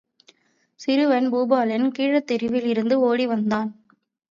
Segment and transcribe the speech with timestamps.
[0.79, 3.71] சிறுவன் பூபாலன் கீழத் தெருவிலிருந்து ஓடி வந்தான்.